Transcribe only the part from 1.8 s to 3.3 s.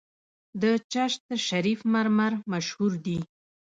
مرمر مشهور دي